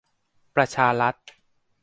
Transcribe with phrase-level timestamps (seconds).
[0.55, 1.15] ประชารัฐ